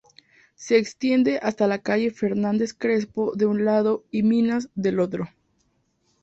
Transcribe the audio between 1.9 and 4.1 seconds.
Fernández Crespo, de un lado,